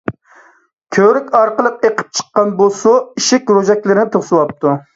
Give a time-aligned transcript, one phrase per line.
[0.97, 4.75] كۆۋرۈك ئارقىلىق ئېقىپ چىققان بۇ سۇ ئىشىك، روجەكلەرنى توسۇۋاپتۇ.